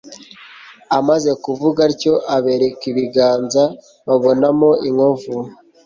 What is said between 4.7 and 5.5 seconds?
inkovu